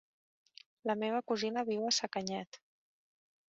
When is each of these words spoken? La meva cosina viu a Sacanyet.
La 0.91 0.95
meva 1.01 1.19
cosina 1.33 1.65
viu 1.69 1.85
a 1.89 1.93
Sacanyet. 1.99 2.61